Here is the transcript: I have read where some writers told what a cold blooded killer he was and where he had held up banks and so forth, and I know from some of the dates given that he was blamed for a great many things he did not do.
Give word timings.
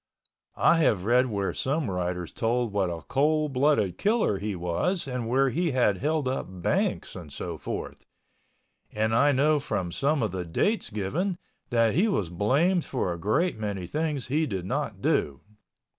I 0.57 0.77
have 0.77 1.05
read 1.05 1.27
where 1.27 1.53
some 1.53 1.87
writers 1.91 2.31
told 2.31 2.73
what 2.73 2.89
a 2.89 3.03
cold 3.03 3.53
blooded 3.53 3.99
killer 3.99 4.39
he 4.39 4.55
was 4.55 5.07
and 5.07 5.27
where 5.29 5.49
he 5.49 5.73
had 5.73 5.97
held 5.99 6.27
up 6.27 6.47
banks 6.49 7.15
and 7.15 7.31
so 7.31 7.55
forth, 7.55 8.03
and 8.91 9.13
I 9.13 9.31
know 9.31 9.59
from 9.59 9.91
some 9.91 10.23
of 10.23 10.31
the 10.31 10.43
dates 10.43 10.89
given 10.89 11.37
that 11.69 11.93
he 11.93 12.07
was 12.07 12.31
blamed 12.31 12.83
for 12.83 13.13
a 13.13 13.19
great 13.19 13.59
many 13.59 13.85
things 13.85 14.25
he 14.25 14.47
did 14.47 14.65
not 14.65 15.01
do. 15.03 15.41